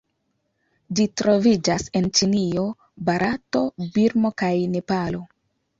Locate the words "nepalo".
4.77-5.27